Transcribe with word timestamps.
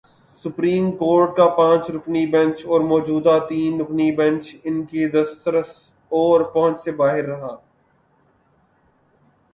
Supreme 0.41 0.91
court 0.91 1.35
کا 1.37 1.45
پانچ 1.47 1.89
رکنی 1.89 2.25
بینچ 2.25 2.65
اور 2.65 2.81
موجودہ 2.81 3.37
تین 3.49 3.79
رکنی 3.81 4.11
بینچ 4.11 4.55
ان 4.63 4.83
کی 4.85 5.07
دسترس 5.07 5.91
اور 6.11 6.41
پہنچ 6.41 6.81
سے 6.83 6.91
باہر 6.91 7.23
رہا۔ 7.23 7.55